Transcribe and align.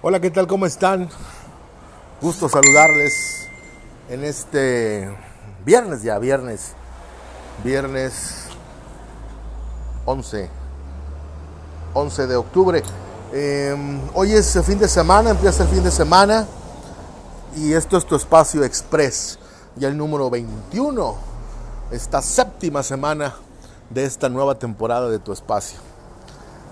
Hola, 0.00 0.20
¿qué 0.20 0.30
tal? 0.30 0.46
¿Cómo 0.46 0.64
están? 0.64 1.08
Gusto 2.20 2.48
saludarles 2.48 3.48
en 4.08 4.22
este 4.22 5.12
viernes 5.64 6.04
ya, 6.04 6.20
viernes, 6.20 6.74
viernes 7.64 8.44
11, 10.04 10.50
11 11.94 12.26
de 12.28 12.36
octubre. 12.36 12.82
Eh, 13.32 13.76
hoy 14.14 14.34
es 14.34 14.56
fin 14.64 14.78
de 14.78 14.86
semana, 14.86 15.30
empieza 15.30 15.64
el 15.64 15.68
fin 15.68 15.82
de 15.82 15.90
semana 15.90 16.46
y 17.56 17.72
esto 17.72 17.96
es 17.96 18.06
tu 18.06 18.14
espacio 18.14 18.62
express, 18.62 19.36
ya 19.74 19.88
el 19.88 19.96
número 19.96 20.30
21, 20.30 21.16
esta 21.90 22.22
séptima 22.22 22.84
semana 22.84 23.34
de 23.90 24.04
esta 24.04 24.28
nueva 24.28 24.56
temporada 24.60 25.08
de 25.08 25.18
tu 25.18 25.32
espacio. 25.32 25.87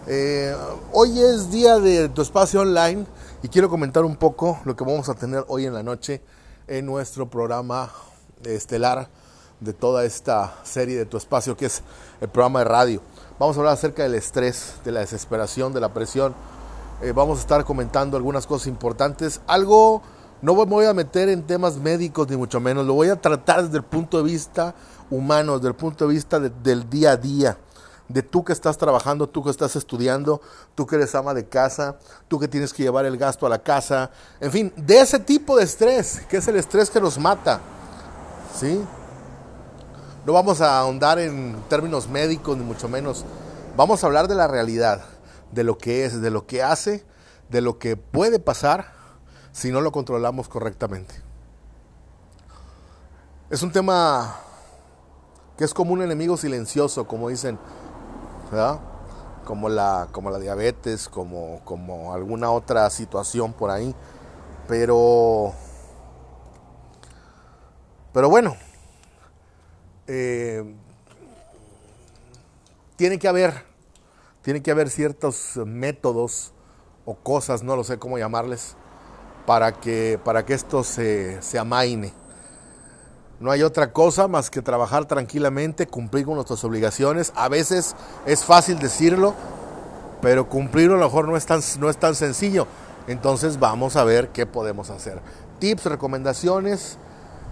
Eh, 0.09 0.55
hoy 0.93 1.19
es 1.19 1.51
día 1.51 1.81
de 1.81 2.09
tu 2.09 2.23
espacio 2.23 2.61
online 2.61 3.05
y 3.43 3.49
quiero 3.49 3.69
comentar 3.69 4.05
un 4.05 4.15
poco 4.15 4.61
lo 4.65 4.77
que 4.77 4.85
vamos 4.85 5.09
a 5.09 5.15
tener 5.15 5.45
hoy 5.49 5.67
en 5.67 5.75
la 5.75 5.83
noche 5.83 6.23
en 6.69 6.87
nuestro 6.87 7.29
programa 7.29 7.91
estelar 8.45 9.09
de 9.59 9.73
toda 9.73 10.05
esta 10.05 10.55
serie 10.63 10.97
de 10.97 11.07
tu 11.07 11.17
espacio 11.17 11.57
que 11.57 11.67
es 11.67 11.83
el 12.21 12.29
programa 12.29 12.61
de 12.61 12.67
radio. 12.67 13.03
Vamos 13.41 13.57
a 13.57 13.61
hablar 13.61 13.75
acerca 13.75 14.05
del 14.05 14.15
estrés, 14.15 14.75
de 14.85 14.93
la 14.93 15.01
desesperación, 15.01 15.73
de 15.73 15.81
la 15.81 15.93
presión. 15.93 16.37
Eh, 17.03 17.11
vamos 17.11 17.39
a 17.39 17.41
estar 17.41 17.65
comentando 17.65 18.17
algunas 18.17 18.47
cosas 18.47 18.69
importantes. 18.69 19.41
Algo, 19.49 20.03
no 20.41 20.55
me 20.55 20.67
voy 20.67 20.87
a 20.87 20.95
meter 20.95 21.29
en 21.31 21.43
temas 21.43 21.79
médicos 21.79 22.29
ni 22.29 22.37
mucho 22.37 22.61
menos, 22.61 22.87
lo 22.87 22.95
voy 22.95 23.09
a 23.09 23.21
tratar 23.21 23.65
desde 23.65 23.79
el 23.79 23.85
punto 23.85 24.19
de 24.19 24.23
vista 24.23 24.73
humano, 25.11 25.57
desde 25.57 25.71
el 25.71 25.75
punto 25.75 26.07
de 26.07 26.15
vista 26.15 26.39
de, 26.39 26.51
del 26.63 26.89
día 26.89 27.11
a 27.11 27.17
día 27.17 27.59
de 28.09 28.23
tú 28.23 28.45
que 28.45 28.53
estás 28.53 28.79
trabajando, 28.79 29.29
tú 29.29 29.43
que 29.43 29.51
estás 29.51 29.77
estudiando, 29.77 30.41
tú 30.75 30.87
que 30.87 30.97
eres 30.97 31.15
ama 31.15 31.35
de 31.35 31.47
casa, 31.47 31.97
tú 32.29 32.39
que 32.39 32.49
tienes 32.49 32.73
que 32.73 32.83
llevar 32.83 33.05
el 33.05 33.17
gasto 33.17 33.47
a 33.47 33.49
la 33.49 33.59
casa, 33.59 34.11
en 34.41 34.53
fin, 34.53 34.73
de 34.77 35.01
ese 35.01 35.19
tipo 35.19 35.57
de 35.57 35.65
estrés, 35.65 36.23
que 36.29 36.37
es 36.37 36.49
el 36.49 36.57
estrés 36.57 36.91
que 36.91 37.01
nos 37.01 37.19
mata. 37.19 37.61
¿Sí? 38.59 38.83
No 40.25 40.33
vamos 40.33 40.61
a 40.61 40.79
ahondar 40.79 41.19
en 41.19 41.57
términos 41.69 42.09
médicos 42.09 42.57
ni 42.57 42.65
mucho 42.65 42.89
menos. 42.89 43.25
Vamos 43.77 44.03
a 44.03 44.07
hablar 44.07 44.29
de 44.29 44.35
la 44.35 44.49
realidad, 44.49 45.05
de 45.53 45.65
lo 45.65 45.79
que 45.79 46.05
es, 46.05 46.21
de 46.21 46.31
lo 46.31 46.47
que 46.47 46.63
hace, 46.63 47.05
de 47.49 47.61
lo 47.61 47.79
que 47.79 47.97
puede 47.97 48.39
pasar 48.39 48.93
si 49.53 49.71
no 49.71 49.81
lo 49.81 49.93
controlamos 49.93 50.49
correctamente. 50.49 51.15
Es 53.51 53.63
un 53.63 53.71
tema 53.71 54.37
que 55.57 55.65
es 55.65 55.73
como 55.73 55.93
un 55.93 56.03
enemigo 56.03 56.37
silencioso, 56.37 57.07
como 57.07 57.29
dicen 57.29 57.59
Como 59.45 59.69
la, 59.69 60.09
como 60.13 60.31
la 60.31 60.39
diabetes, 60.39 61.09
como, 61.09 61.61
como 61.65 62.13
alguna 62.13 62.51
otra 62.51 62.89
situación 62.91 63.53
por 63.53 63.71
ahí. 63.71 63.95
Pero, 64.67 65.53
pero 68.13 68.29
bueno, 68.29 68.57
eh, 70.09 70.65
tiene 72.97 73.19
que 73.19 73.29
haber, 73.29 73.65
tiene 74.43 74.63
que 74.63 74.71
haber 74.71 74.91
ciertos 74.91 75.57
métodos 75.65 76.53
o 77.05 77.15
cosas, 77.15 77.63
no 77.63 77.77
lo 77.77 77.85
sé 77.85 77.99
cómo 77.99 78.19
llamarles, 78.19 78.75
para 79.47 79.73
que, 79.73 80.19
para 80.25 80.45
que 80.45 80.55
esto 80.55 80.83
se, 80.83 81.41
se 81.43 81.59
amaine. 81.59 82.13
No 83.39 83.51
hay 83.51 83.63
otra 83.63 83.93
cosa 83.93 84.29
más 84.29 84.49
que 84.49 84.63
trabajar 84.63 85.05
tranquilamente, 85.05 85.87
cumplir 85.87 86.25
con 86.25 86.35
nuestras 86.37 86.65
obligaciones. 86.65 87.33
A 87.37 87.49
veces 87.49 87.95
es 88.25 88.45
fácil 88.45 88.79
decirlo, 88.79 89.35
pero 90.23 90.49
cumplirlo 90.49 90.95
a 90.95 90.99
lo 90.99 91.05
mejor 91.05 91.29
no 91.29 91.37
es 91.37 91.45
tan, 91.45 91.61
no 91.79 91.91
es 91.91 91.99
tan 91.99 92.15
sencillo. 92.15 92.67
Entonces 93.07 93.59
vamos 93.59 93.97
a 93.97 94.05
ver 94.05 94.31
qué 94.31 94.47
podemos 94.47 94.89
hacer. 94.89 95.21
Tips, 95.59 95.85
recomendaciones 95.85 96.99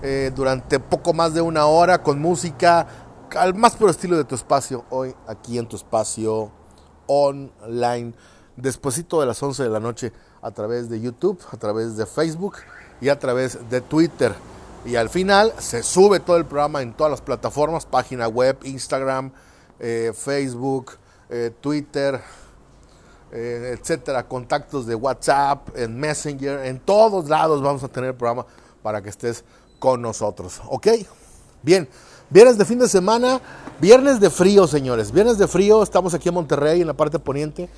eh, 0.02 0.32
durante 0.34 0.80
poco 0.80 1.12
más 1.12 1.34
de 1.34 1.40
una 1.40 1.66
hora 1.66 2.02
con 2.02 2.18
música, 2.18 2.86
al 3.36 3.54
más 3.54 3.76
puro 3.76 3.90
estilo 3.90 4.16
de 4.16 4.24
tu 4.24 4.34
espacio, 4.34 4.84
hoy 4.90 5.14
aquí 5.26 5.58
en 5.58 5.66
tu 5.66 5.76
espacio 5.76 6.50
online, 7.06 8.14
despuesito 8.56 9.20
de 9.20 9.26
las 9.26 9.42
11 9.42 9.62
de 9.62 9.68
la 9.68 9.80
noche 9.80 10.12
a 10.42 10.50
través 10.50 10.88
de 10.88 11.00
YouTube, 11.00 11.40
a 11.52 11.56
través 11.56 11.96
de 11.96 12.06
Facebook 12.06 12.56
y 13.00 13.08
a 13.08 13.18
través 13.18 13.58
de 13.70 13.80
Twitter. 13.80 14.34
Y 14.84 14.96
al 14.96 15.08
final 15.08 15.54
se 15.58 15.82
sube 15.82 16.20
todo 16.20 16.36
el 16.36 16.44
programa 16.44 16.82
en 16.82 16.92
todas 16.92 17.10
las 17.10 17.20
plataformas, 17.22 17.86
página 17.86 18.28
web, 18.28 18.58
Instagram, 18.64 19.32
eh, 19.78 20.12
Facebook, 20.14 20.92
eh, 21.30 21.52
Twitter, 21.60 22.20
eh, 23.32 23.76
etcétera, 23.78 24.28
contactos 24.28 24.86
de 24.86 24.94
WhatsApp, 24.94 25.70
en 25.74 25.98
Messenger, 25.98 26.66
en 26.66 26.80
todos 26.80 27.28
lados 27.28 27.62
vamos 27.62 27.82
a 27.82 27.88
tener 27.88 28.10
el 28.10 28.16
programa 28.16 28.46
para 28.82 29.00
que 29.00 29.08
estés 29.08 29.42
con 29.78 30.02
nosotros. 30.02 30.60
¿Ok? 30.68 30.88
Bien, 31.62 31.88
viernes 32.28 32.58
de 32.58 32.66
fin 32.66 32.78
de 32.78 32.88
semana, 32.88 33.40
viernes 33.80 34.20
de 34.20 34.28
frío, 34.28 34.66
señores, 34.66 35.10
viernes 35.10 35.38
de 35.38 35.48
frío, 35.48 35.82
estamos 35.82 36.12
aquí 36.12 36.28
en 36.28 36.34
Monterrey, 36.34 36.82
en 36.82 36.86
la 36.86 36.94
parte 36.94 37.18
poniente, 37.18 37.70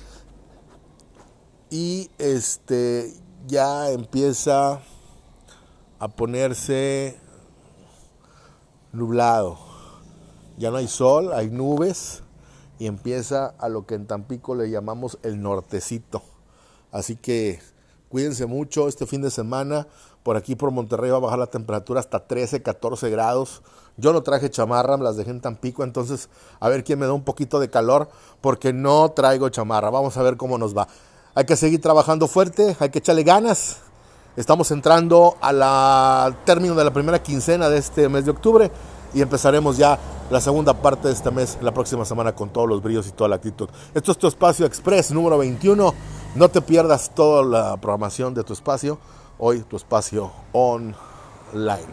y 1.69 2.11
este 2.17 3.13
ya 3.47 3.89
empieza 3.91 4.81
a 5.99 6.07
ponerse 6.07 7.17
nublado. 8.91 9.57
Ya 10.57 10.71
no 10.71 10.77
hay 10.77 10.87
sol, 10.87 11.31
hay 11.33 11.49
nubes 11.49 12.23
y 12.79 12.87
empieza 12.87 13.53
a 13.59 13.69
lo 13.69 13.85
que 13.85 13.95
en 13.95 14.07
Tampico 14.07 14.55
le 14.55 14.69
llamamos 14.69 15.17
el 15.23 15.41
nortecito. 15.41 16.21
Así 16.91 17.15
que 17.15 17.59
cuídense 18.09 18.45
mucho 18.45 18.87
este 18.87 19.05
fin 19.05 19.21
de 19.21 19.31
semana. 19.31 19.87
Por 20.23 20.35
aquí 20.35 20.55
por 20.55 20.71
Monterrey 20.71 21.09
va 21.09 21.17
a 21.17 21.21
bajar 21.21 21.39
la 21.39 21.47
temperatura 21.47 21.99
hasta 21.99 22.27
13, 22.27 22.61
14 22.61 23.09
grados. 23.09 23.61
Yo 23.97 24.13
no 24.13 24.23
traje 24.23 24.49
chamarra, 24.49 24.97
me 24.97 25.03
las 25.03 25.15
dejé 25.15 25.31
en 25.31 25.41
Tampico, 25.41 25.83
entonces 25.83 26.29
a 26.59 26.69
ver 26.69 26.83
quién 26.83 26.99
me 26.99 27.05
da 27.05 27.13
un 27.13 27.23
poquito 27.23 27.59
de 27.59 27.69
calor 27.69 28.09
porque 28.41 28.73
no 28.73 29.09
traigo 29.11 29.49
chamarra. 29.49 29.89
Vamos 29.89 30.17
a 30.17 30.23
ver 30.23 30.37
cómo 30.37 30.57
nos 30.57 30.77
va. 30.77 30.87
Hay 31.33 31.45
que 31.45 31.55
seguir 31.55 31.81
trabajando 31.81 32.27
fuerte, 32.27 32.75
hay 32.79 32.89
que 32.89 32.99
echarle 32.99 33.23
ganas 33.23 33.77
Estamos 34.37 34.69
entrando 34.69 35.35
al 35.41 36.37
término 36.45 36.75
de 36.75 36.83
la 36.83 36.93
primera 36.93 37.21
quincena 37.23 37.69
de 37.69 37.79
este 37.79 38.07
mes 38.07 38.23
de 38.23 38.29
octubre 38.29 38.71
y 39.11 39.23
empezaremos 39.23 39.77
ya 39.77 39.97
la 40.29 40.39
segunda 40.39 40.75
parte 40.75 41.07
de 41.07 41.15
este 41.15 41.31
mes, 41.31 41.57
la 41.59 41.73
próxima 41.73 42.05
semana, 42.05 42.35
con 42.35 42.49
todos 42.49 42.69
los 42.69 42.83
brillos 42.83 43.07
y 43.07 43.11
toda 43.13 43.29
la 43.29 43.37
actitud. 43.37 43.67
Esto 43.95 44.11
es 44.11 44.17
tu 44.19 44.27
espacio 44.27 44.67
express 44.67 45.11
número 45.11 45.39
21. 45.39 45.91
No 46.35 46.49
te 46.49 46.61
pierdas 46.61 47.15
toda 47.15 47.43
la 47.43 47.77
programación 47.77 48.35
de 48.35 48.43
tu 48.43 48.53
espacio. 48.53 48.99
Hoy 49.39 49.61
tu 49.61 49.75
espacio 49.75 50.31
online. 50.51 51.87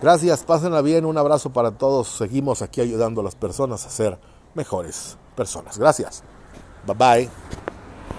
Gracias, 0.00 0.44
pásenla 0.44 0.80
bien. 0.80 1.04
Un 1.04 1.18
abrazo 1.18 1.52
para 1.52 1.72
todos. 1.72 2.08
Seguimos 2.08 2.62
aquí 2.62 2.80
ayudando 2.80 3.20
a 3.20 3.24
las 3.24 3.34
personas 3.34 3.84
a 3.84 3.90
ser 3.90 4.18
mejores 4.54 5.18
personas. 5.36 5.76
Gracias. 5.76 6.22
Bye 6.86 6.96
bye. 6.96 7.61